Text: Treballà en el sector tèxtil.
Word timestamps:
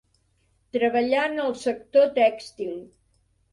Treballà 0.77 1.27
en 1.33 1.37
el 1.45 1.53
sector 1.65 2.11
tèxtil. 2.19 2.75